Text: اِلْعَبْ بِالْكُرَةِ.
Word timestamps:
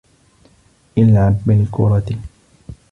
اِلْعَبْ 0.97 1.41
بِالْكُرَةِ. 1.45 2.13